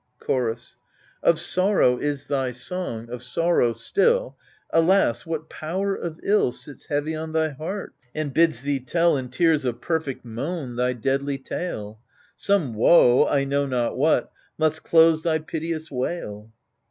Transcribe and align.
Chorus 0.19 0.77
Of 1.21 1.39
sorrow 1.39 1.97
is 1.99 2.25
thy 2.25 2.53
song, 2.53 3.07
of 3.11 3.21
sorrow 3.21 3.71
still! 3.71 4.35
Alas, 4.71 5.27
what 5.27 5.47
power 5.47 5.93
of 5.95 6.19
ill 6.23 6.51
Sits 6.51 6.87
heavy 6.87 7.13
on 7.13 7.33
thy 7.33 7.49
heart 7.49 7.93
and 8.15 8.33
bids 8.33 8.63
thee 8.63 8.79
tell 8.79 9.15
In 9.15 9.29
tears 9.29 9.63
of 9.63 9.79
perfect 9.79 10.25
moan 10.25 10.75
thy 10.75 10.93
deadly 10.93 11.37
tale? 11.37 11.99
Some 12.35 12.73
woe— 12.73 13.27
I 13.29 13.43
know 13.43 13.67
not 13.67 13.95
what— 13.95 14.31
must 14.57 14.83
close 14.83 15.21
thy 15.21 15.37
piteous 15.37 15.91
wail. 15.91 16.51